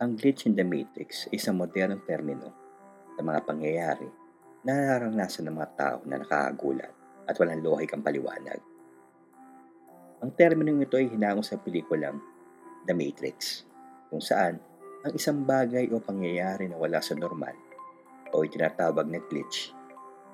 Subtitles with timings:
[0.00, 2.48] Ang glitch in the matrix ay isang modernong termino
[3.12, 4.08] sa mga pangyayari
[4.64, 6.88] na nararanasan ng mga tao na nakakagulat
[7.28, 8.56] at walang lohik ang paliwanag.
[10.24, 12.16] Ang terminong ito ay hinango sa pelikulang
[12.88, 13.68] The Matrix,
[14.08, 14.56] kung saan
[15.04, 17.52] ang isang bagay o pangyayari na wala sa normal
[18.32, 19.76] o itinatawag na glitch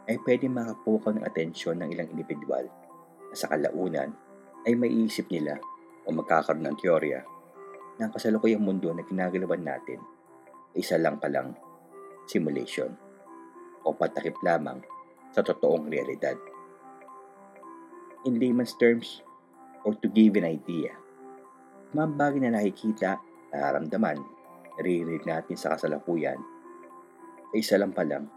[0.06, 2.70] ay pwede makapukaw ng atensyon ng ilang individual
[3.30, 4.14] na sa kalaunan
[4.62, 5.58] ay maiisip nila
[6.06, 7.26] o magkakaroon ng teorya
[7.96, 10.00] ang kasalukuyang mundo na ginagalawan natin
[10.76, 11.56] isa lang palang
[12.28, 12.92] simulation
[13.80, 14.84] o patakip lamang
[15.32, 16.36] sa totoong realidad.
[18.28, 19.24] In layman's terms,
[19.86, 20.92] or to give an idea,
[21.94, 23.16] mga bagay na nakikita,
[23.54, 24.20] nararamdaman,
[24.76, 26.36] naririnig natin sa kasalukuyan
[27.54, 28.28] ay isa lang palang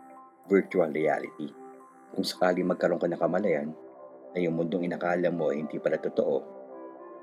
[0.48, 1.52] virtual reality.
[2.16, 3.70] Kung sakali magkaroon ka ng kamalayan
[4.32, 6.59] na yung mundong inakala mo ay hindi pala totoo,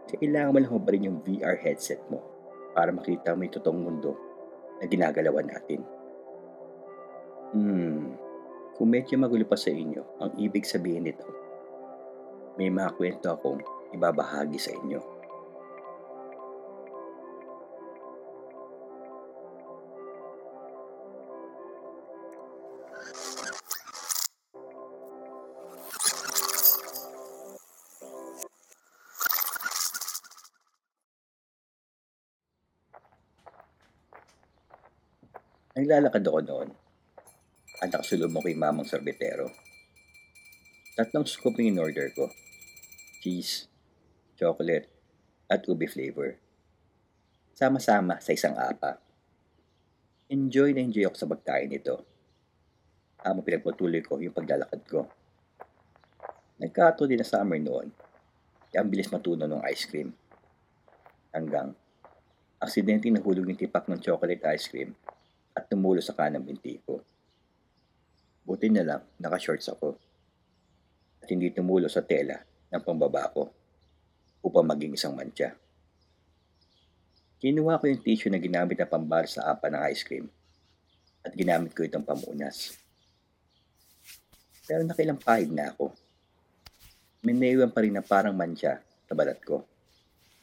[0.06, 2.22] kailangan mo lang hubarin yung VR headset mo
[2.76, 4.12] para makita mo yung totoong mundo
[4.78, 5.80] na ginagalawan natin.
[7.56, 8.14] Hmm,
[8.76, 11.24] kung medyo magulo pa sa inyo ang ibig sabihin nito,
[12.60, 13.64] may mga kwento akong
[13.96, 15.15] ibabahagi sa inyo.
[35.76, 36.68] Naglalakad ako noon
[37.84, 39.52] at nakasulubong ko yung mamang sorbetero.
[40.96, 42.32] Tatlong scoop yung in-order ko.
[43.20, 43.68] Cheese,
[44.40, 44.88] chocolate,
[45.52, 46.40] at ubi flavor.
[47.52, 48.96] Sama-sama sa isang apa.
[50.32, 52.00] Enjoy na enjoy ako sa pagkain nito.
[53.20, 55.04] Habang pinagpatuloy ko yung paglalakad ko.
[56.56, 57.92] Nagkato din na summer noon.
[58.72, 60.08] Kaya ang bilis matuno ng ice cream.
[61.36, 61.76] Hanggang
[62.64, 64.96] aksidente nahulog yung tipak ng chocolate ice cream
[65.56, 67.00] at tumulo sa kanang binti ko.
[68.44, 69.96] Buti na lang, naka-shorts ako.
[71.24, 72.36] At hindi tumulo sa tela
[72.70, 73.48] ng pambaba ko
[74.44, 75.56] upang maging isang mantya.
[77.40, 80.28] Kinuha ko yung tissue na ginamit na pambal sa apa ng ice cream
[81.26, 82.78] at ginamit ko itong pamunas.
[84.62, 85.90] Pero nakilang pahid na ako.
[87.26, 87.34] May
[87.66, 89.66] pa rin na parang mantya sa balat ko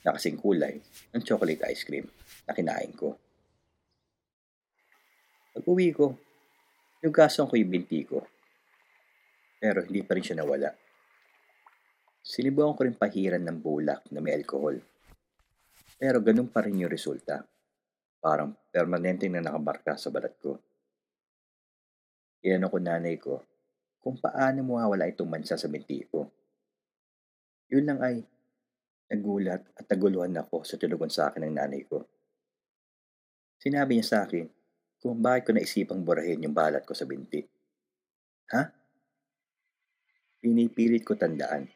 [0.03, 0.83] na kasing kulay
[1.15, 2.03] ng chocolate ice cream
[2.43, 3.15] na kinain ko.
[5.53, 6.17] Pag uwi ko,
[7.03, 8.23] Nugasan ko yung binti ko.
[9.59, 10.71] Pero hindi pa rin siya nawala.
[12.23, 14.79] Sinibukan ko rin pahiran ng bulak na may alkohol.
[15.99, 17.43] Pero ganun pa rin yung resulta.
[18.23, 20.55] Parang permanente na nakabarka sa balat ko.
[22.39, 23.43] Iyan ko nanay ko
[23.99, 26.23] kung paano mawawala itong mansa sa binti ko.
[27.67, 28.23] Yun lang ay
[29.11, 31.99] nagulat at naguluhan ako sa tulugan sa akin ng nanay ko.
[33.59, 34.47] Sinabi niya sa akin,
[35.03, 37.43] kung bakit ko naisipang burahin yung balat ko sa binti.
[38.55, 38.63] Ha?
[40.39, 41.67] Pinipilit ko tandaan.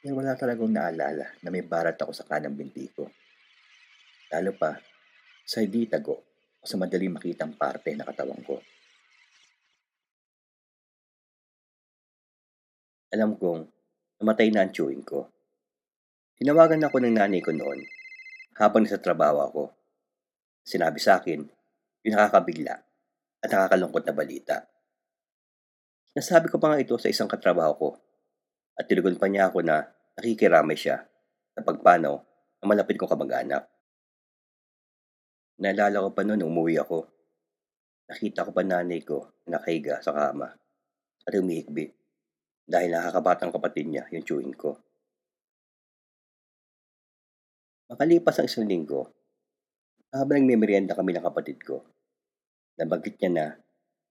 [0.00, 3.04] Kaya wala talagang naalala na may barat ako sa kanang binti ko.
[4.32, 4.72] Lalo pa,
[5.44, 6.24] sa hindi tago
[6.56, 8.56] o sa madaling makitang parte na katawan ko.
[13.12, 13.68] Alam kong
[14.24, 15.28] namatay na ang chewing ko.
[16.40, 17.84] Tinawagan ako ng nanay ko noon
[18.56, 19.62] habang nasa trabaho ako.
[20.64, 21.61] Sinabi sa akin
[22.02, 22.74] yung nakakabigla
[23.42, 24.56] at nakakalungkot na balita.
[26.12, 27.88] Nasabi ko pa nga ito sa isang katrabaho ko
[28.76, 31.00] at tinugon pa niya ako na nakikiramay siya
[31.56, 32.14] sa pagpanaw
[32.60, 33.64] na malapit kong kamag-anak.
[35.62, 37.06] Naalala ko pa noon nung umuwi ako.
[38.10, 40.48] Nakita ko pa nanay ko na nakahiga sa kama
[41.22, 41.86] at umihigbi
[42.66, 44.76] dahil nakakabatang kapatid niya yung chewing ko.
[47.92, 49.12] Makalipas ang isang linggo,
[50.12, 51.80] habang nagme-merienda kami ng kapatid ko,
[52.76, 53.46] nabanggit niya na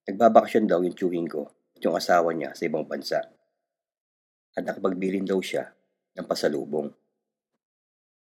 [0.10, 1.46] nagbabakasyon daw yung chewing ko
[1.78, 3.22] at yung asawa niya sa ibang bansa.
[4.58, 5.70] At nakapagbilin daw siya
[6.18, 6.90] ng pasalubong.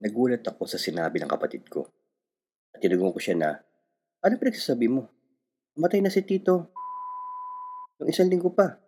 [0.02, 1.86] Nagulat ako sa sinabi ng kapatid ko.
[2.74, 3.50] At tinagong ko siya na,
[4.20, 5.06] ano pinagsasabi mo?
[5.78, 6.74] Matay na si Tito.
[8.02, 8.82] Yung isang linggo pa.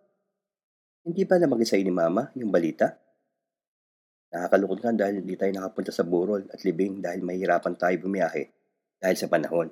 [1.07, 2.99] Hindi ba na mag ni Mama yung balita?
[4.33, 8.62] Nakakalungkot nga dahil hindi tayo nakapunta sa burol at libing dahil mahirapan tayo bumiyahe
[9.03, 9.67] dahil sa panahon.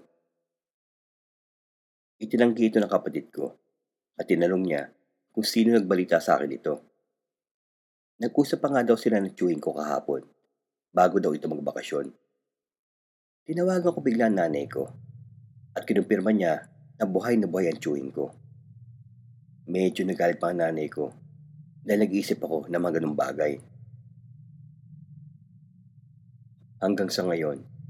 [2.20, 3.56] Itinanggi ito ng kapatid ko
[4.20, 4.92] at tinanong niya
[5.32, 6.76] kung sino nagbalita sa akin ito.
[8.20, 10.28] Nag-usap pa nga daw sila ng chewing ko kahapon
[10.92, 12.12] bago daw ito magbakasyon.
[13.48, 14.92] Tinawagan ko bigla nanay ko
[15.80, 16.68] at kinumpirma niya
[17.00, 18.36] na buhay na buhay ang chewing ko.
[19.72, 21.16] Medyo nagalit pa ang nanay ko
[21.82, 23.58] dahil nag-iisip ako ng mga ganung bagay.
[26.84, 27.81] Hanggang sa ngayon,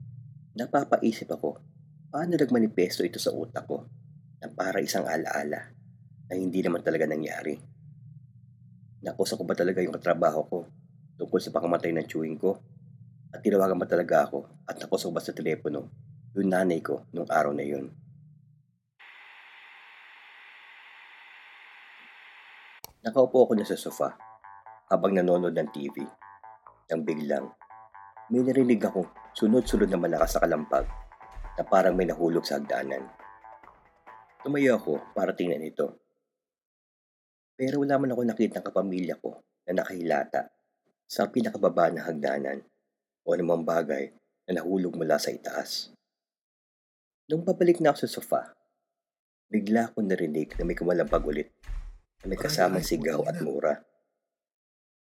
[0.55, 1.71] napapaisip ako
[2.11, 3.87] Paano nagmanifesto ito sa utak ko
[4.43, 5.71] na para isang alaala
[6.27, 7.55] na hindi naman talaga nangyari?
[8.99, 10.59] Nakusa ko ba talaga yung katrabaho ko
[11.15, 12.59] tungkol sa pakamatay ng chewing ko?
[13.31, 15.87] At tinawagan ba talaga ako at nakusa ko ba sa telepono
[16.35, 17.87] yung nanay ko nung araw na yun?
[23.07, 24.19] Nakaupo ako na sa sofa
[24.91, 26.03] habang nanonood ng TV.
[26.91, 27.47] Nang biglang,
[28.27, 30.85] may narinig akong sunod-sunod na malakas na kalampag
[31.55, 33.07] na parang may nahulog sa hagdanan.
[34.43, 36.01] Tumayo ako para tingnan ito.
[37.55, 39.37] Pero wala man ako nakita ng kapamilya ko
[39.69, 40.49] na nakahilata
[41.05, 42.59] sa pinakababa ng hagdanan
[43.21, 44.09] o anumang bagay
[44.49, 45.93] na nahulog mula sa itaas.
[47.29, 48.41] Nung pabalik na ako sa sofa,
[49.47, 51.53] bigla akong narinig na may kumalampag ulit
[52.19, 53.79] na may kasamang sigaw at mura.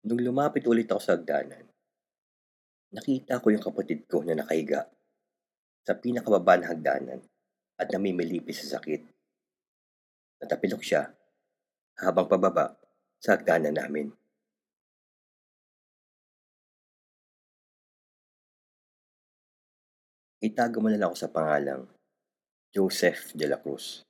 [0.07, 1.74] Nung lumapit ulit ako sa hagdanan,
[2.93, 4.85] nakita ko yung kapatid ko na nakahiga
[5.85, 7.21] sa pinakababa ng hagdanan
[7.77, 9.05] at namimilipis sa sakit.
[10.41, 11.09] Natapilok siya
[12.01, 12.75] habang pababa
[13.21, 14.09] sa hagdanan namin.
[20.45, 21.89] Itago mo na lang ako sa pangalang
[22.69, 24.05] Joseph de la Cruz.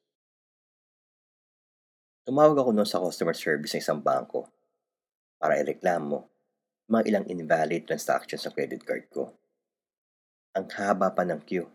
[2.25, 4.50] Tumawag ako noon sa customer service ng isang bangko
[5.38, 6.35] para ireklamo
[6.86, 9.34] mga ilang invalid transactions sa credit card ko.
[10.54, 11.66] Ang haba pa ng queue.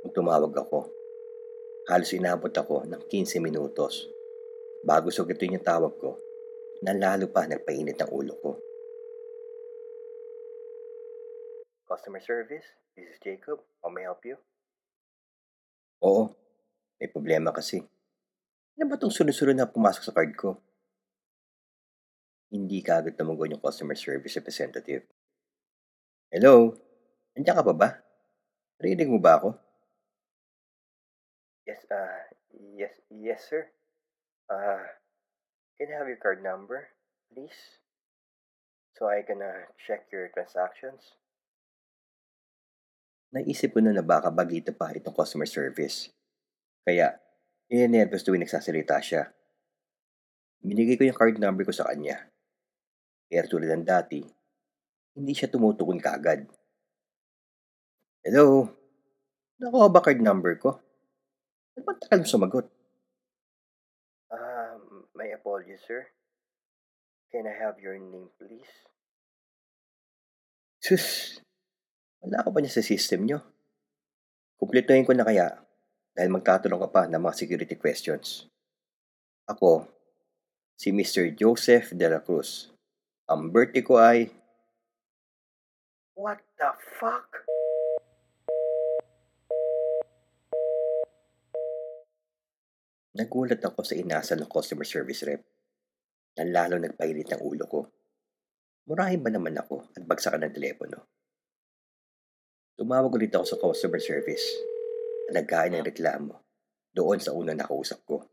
[0.00, 0.88] Nung tumawag ako,
[1.92, 4.08] halos inabot ako ng 15 minutos
[4.80, 6.16] bago sugitin yung tawag ko
[6.80, 6.96] na
[7.28, 8.56] pa nagpainit ang ulo ko.
[11.84, 12.64] Customer service,
[12.96, 13.60] this is Jacob.
[13.84, 14.40] How may I help you?
[16.00, 16.32] Oo,
[16.96, 17.84] may problema kasi.
[18.80, 20.56] Ano ba itong sunod-sunod na pumasok sa card ko?
[22.50, 25.06] Hindi ka agad tumugon yung customer service representative.
[26.34, 26.74] Hello?
[27.38, 27.88] Nandiyan ka pa ba?
[28.82, 29.54] Rinig mo ba ako?
[31.62, 32.26] Yes, uh,
[32.74, 33.70] yes, yes sir.
[34.50, 34.82] Uh,
[35.78, 36.90] can I have your card number,
[37.30, 37.78] please?
[38.98, 41.14] So I can uh, check your transactions?
[43.30, 46.10] Naisip ko na na baka bagito pa itong customer service.
[46.82, 47.14] Kaya,
[47.70, 49.30] ninenervous tuwing nagsasalita siya.
[50.66, 52.26] Binigay ko yung card number ko sa kanya.
[53.30, 54.18] Pero tulad ng dati,
[55.14, 56.50] hindi siya tumutugon kaagad.
[58.26, 58.66] Hello?
[59.62, 60.82] Nakuha ba card number ko?
[61.78, 62.66] At ba't takal mo sumagot?
[64.34, 66.10] Ah, uh, my apologies, sir.
[67.30, 68.66] Can I have your name, please?
[70.82, 71.38] Sus,
[72.18, 73.38] wala ko pa niya sa system nyo.
[74.58, 75.62] Kumpletuhin ko na kaya
[76.18, 78.50] dahil magtatanong ka pa ng mga security questions.
[79.46, 79.86] Ako,
[80.74, 81.30] si Mr.
[81.38, 82.72] Joseph De La Cruz.
[83.30, 84.26] Ang birthday ko ay...
[86.18, 87.30] What the fuck?
[93.14, 95.46] Nagulat ako sa inasal ng customer service rep
[96.34, 97.80] na lalo nagpainit ng ulo ko.
[98.90, 100.98] Murahin ba naman ako at bagsakan ng telepono?
[102.74, 104.42] Tumawag ulit ako sa customer service
[105.30, 106.34] na nagkain ng reklamo
[106.90, 108.26] doon sa unang nakausap ko.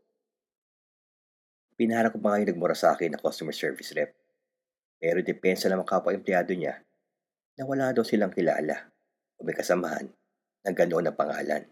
[1.78, 4.17] Pinara ko pa ngayon nagmura sa akin na customer service rep.
[4.98, 6.82] Pero depensa naman kapwa-empleyado niya
[7.58, 8.90] na wala daw silang kilala
[9.38, 10.10] o may kasamahan
[10.66, 11.62] na ganoon ang pangalan.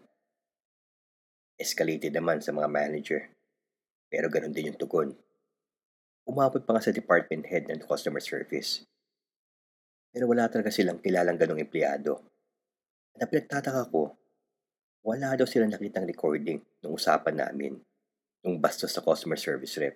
[1.59, 3.21] Escalated naman sa mga manager.
[4.07, 5.11] Pero ganun din yung tugon.
[6.27, 8.87] Umabot pa nga sa department head ng customer service.
[10.11, 12.23] Pero wala talaga silang kilalang ganong empleyado.
[13.19, 14.15] At pinagtataka ko,
[15.03, 17.73] wala daw silang nakitang recording ng usapan namin
[18.43, 19.95] nung bastos sa customer service rep.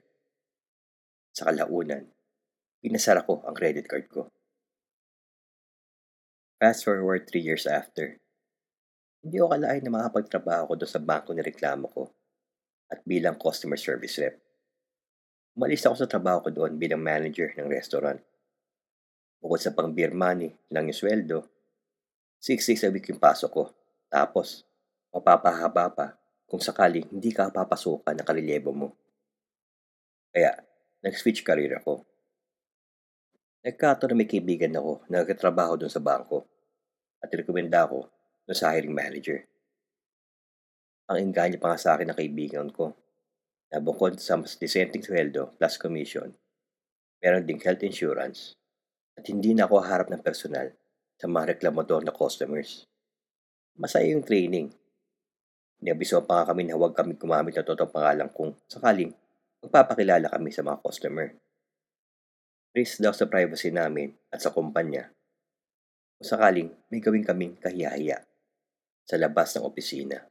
[1.31, 2.07] Sa kalaunan,
[2.81, 4.27] pinasara ko ang credit card ko.
[6.57, 8.17] Fast forward 3 years after,
[9.21, 12.09] hindi ko kalain na makapagtrabaho ko doon sa bangko ni reklamo ko
[12.89, 14.35] at bilang customer service rep.
[15.53, 18.17] Umalis ako sa trabaho ko doon bilang manager ng restaurant.
[19.41, 21.45] Bukod sa pang beer money lang yung sweldo,
[22.41, 23.63] 6 days a week yung pasok ko.
[24.09, 24.65] Tapos,
[25.13, 26.07] mapapahaba pa
[26.49, 28.89] kung sakaling hindi ka papasukan ng kalilebo mo.
[30.33, 30.57] Kaya,
[31.05, 32.10] nag-switch career ako.
[33.61, 36.49] Nagkataon na may kaibigan ako na nagkatrabaho doon sa bangko
[37.21, 38.09] at rekomenda ako
[38.49, 39.45] doon sa hiring manager.
[41.13, 42.97] Ang engganyo pa nga sa akin ng kaibigan ko
[43.69, 46.33] na bukod sa mas disenteng sweldo plus commission,
[47.21, 48.57] meron ding health insurance
[49.13, 50.73] at hindi na ako harap ng personal
[51.21, 52.89] sa mga reklamador na customers.
[53.77, 54.73] Masaya yung training.
[55.85, 59.13] Niabiso pa nga kami na huwag kami gumamit ng totoong pangalan kung sakaling
[59.61, 61.29] magpapakilala kami sa mga customer.
[62.71, 65.11] Risk daw sa privacy namin at sa kumpanya
[66.21, 68.21] kung sakaling may gawin kaming kahiyahiya
[69.03, 70.21] sa labas ng opisina.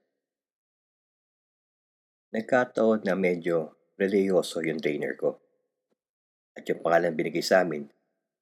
[2.31, 5.43] Nagkataon na medyo reliyoso yung trainer ko.
[6.55, 7.91] At yung pangalan binigay sa amin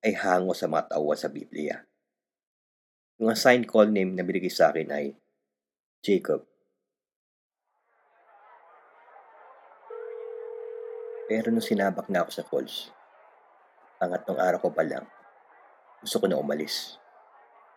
[0.04, 1.88] ay hango sa mga tauhan sa Biblia.
[3.16, 5.16] Yung assigned call name na binigay sa akin ay
[6.04, 6.44] Jacob.
[11.32, 12.92] Pero nung sinabak na ako sa calls,
[13.98, 15.02] pangatlong araw ko pa lang,
[15.98, 16.94] gusto ko na umalis.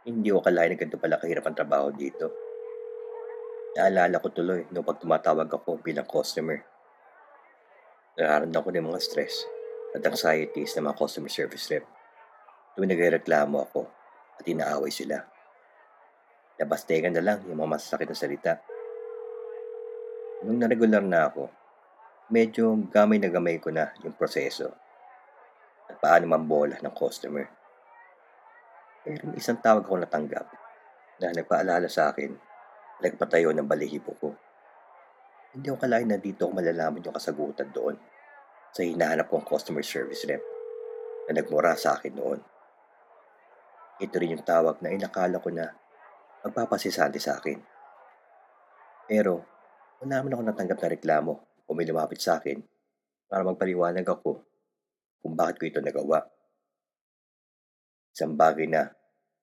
[0.05, 2.29] Hindi ko kalahin na ganito pala kahirap ang trabaho dito.
[3.77, 6.61] Naalala ko tuloy nung pag tumatawag ako bilang customer.
[8.17, 9.45] Nararamdaman ko ng mga stress
[9.97, 11.85] at anxieties ng mga customer service rep.
[12.77, 13.81] Tuwing nagreklamo ako
[14.37, 15.25] at inaaway sila.
[16.57, 18.53] Nabastegan na lang yung mga masasakit na salita.
[20.45, 21.49] Nung naregular na ako,
[22.33, 24.80] medyo gamay na gamay ko na yung proseso
[25.91, 27.43] at paano mambola ng customer.
[29.03, 30.47] Pero isang tawag ako natanggap
[31.19, 32.31] na nagpaalala sa akin
[33.03, 34.29] nagpatayo ng balihibo ko.
[35.51, 37.99] Hindi ko kalain na dito ako malalaman yung kasagutan doon
[38.71, 40.39] sa hinahanap kong customer service rep
[41.27, 42.39] na nagmura sa akin noon.
[43.99, 45.67] Ito rin yung tawag na inakala ko na
[46.45, 47.59] magpapasisante sa akin.
[49.11, 49.43] Pero,
[49.99, 51.33] wala naman ako natanggap na reklamo
[51.67, 52.63] o may lumapit sa akin
[53.27, 54.50] para magpaliwanag ako
[55.21, 56.25] kung bakit ko ito nagawa.
[58.11, 58.91] Isang bagay na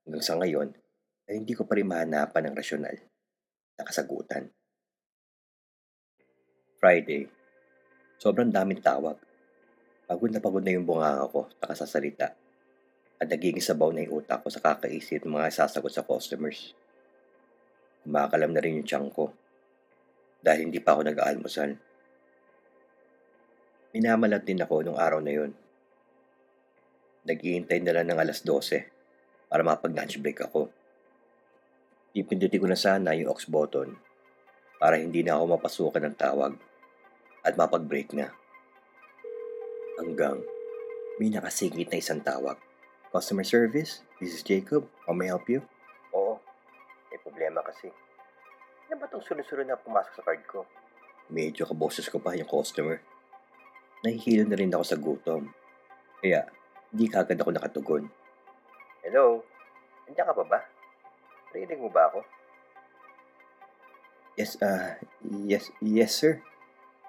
[0.04, 0.75] hanggang sa ngayon
[1.30, 2.97] ay hindi ko pa rin mahanapan ng rasyonal
[3.78, 4.50] na kasagutan.
[6.78, 7.26] Friday,
[8.18, 9.18] sobrang daming tawag.
[10.06, 12.28] Pagod na pagod na yung bunganga ko sa kasasalita
[13.18, 16.73] at nagiging sabaw na yung utak ko sa kakaisip ng mga sasagot sa customers.
[18.06, 19.35] Kumakalam na rin yung tiyan ko
[20.38, 21.70] dahil hindi pa ako nag-aalmusal.
[23.92, 25.50] Minamalat din ako nung araw na yun.
[27.28, 28.88] Naghihintay na lang ng alas 12
[29.52, 30.73] para makapag-lunch break ako.
[32.16, 33.92] Ipindutin ko na sana yung aux button
[34.80, 36.56] para hindi na ako mapasukan ng tawag
[37.44, 38.32] at mapag-break na.
[40.00, 40.40] Hanggang
[41.20, 42.56] may nakasingit na isang tawag.
[43.12, 44.88] Customer service, this is Jacob.
[45.04, 45.61] How may I help you?
[46.16, 46.40] Oo,
[47.12, 47.92] may problema kasi.
[48.88, 50.64] Ano ba itong sunod-sunod na pumasok sa card ko?
[51.28, 53.04] Medyo kaboses ko pa yung customer
[54.02, 55.42] nahihilo na rin ako sa gutom.
[56.23, 56.47] Kaya,
[56.92, 58.04] hindi kagad ako nakatugon.
[59.04, 59.45] Hello?
[60.09, 60.61] Nandiyan ka pa ba?
[61.52, 62.21] Rinig mo ba ako?
[64.38, 64.95] Yes, uh,
[65.45, 66.40] yes, yes, sir.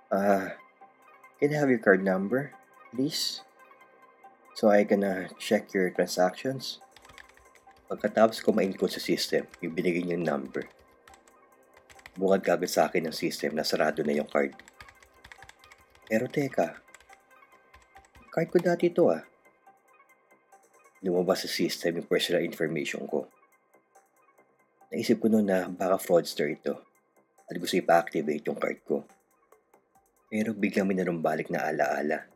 [0.09, 0.57] Uh,
[1.37, 2.57] can I have your card number,
[2.89, 3.45] please?
[4.57, 6.81] So I can uh, check your transactions.
[7.85, 10.67] Pagkatapos ko ma-input sa system, yung binigay niyong number.
[12.19, 14.51] Bukad kagad sa akin ng system na sarado na yung card.
[16.09, 16.81] Pero teka,
[18.33, 19.23] card ko dati ito ah.
[20.99, 23.31] Lumabas sa system yung personal information ko.
[24.91, 26.75] Naisip ko noon na baka fraudster ito
[27.47, 29.07] at gusto ipa-activate yung card ko.
[30.29, 32.27] Pero biglang may narumbalik na alaala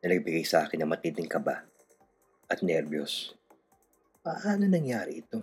[0.00, 1.66] na nagbigay sa akin ng matinding kaba
[2.48, 3.36] at nervyos.
[4.20, 5.40] Paano nangyari ito?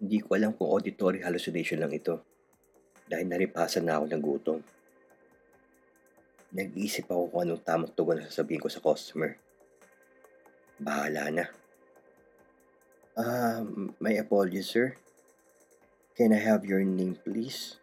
[0.00, 2.20] Hindi ko alam kung auditory hallucination lang ito
[3.08, 4.60] dahil naripasan na ako ng gutom.
[6.54, 9.36] Nag-iisip ako kung anong tamang tugon na sasabihin ko sa customer.
[10.78, 11.46] Bahala na.
[13.14, 14.98] Ah, uh, my apologies, sir.
[16.18, 17.78] Can I have your name, please?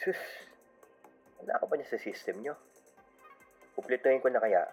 [0.00, 0.20] Sus,
[1.40, 2.56] wala ka ba niya sa system niyo?
[3.76, 4.64] Kumpletuhin ko na kaya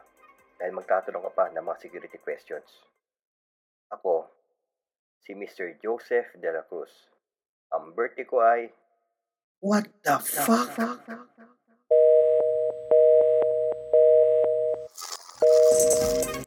[0.60, 2.68] dahil magtatanong ka pa ng mga security questions.
[3.92, 4.28] Ako,
[5.20, 5.80] si Mr.
[5.80, 6.92] Joseph De La Cruz.
[7.76, 8.72] Ang birthday ko ay...
[9.60, 10.72] What the, the fuck?
[10.76, 11.04] fuck?
[16.02, 16.41] thank you